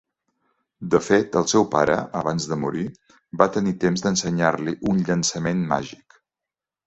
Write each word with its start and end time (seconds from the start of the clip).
De 0.93 0.99
fet, 1.07 1.35
el 1.41 1.43
seu 1.51 1.65
pare, 1.73 1.97
abans 2.21 2.47
de 2.53 2.57
morir, 2.61 2.85
va 3.41 3.49
tenir 3.57 3.73
temps 3.83 4.05
d'ensenyar-li 4.05 4.75
un 4.93 5.03
llançament 5.11 5.61
màgic. 5.75 6.19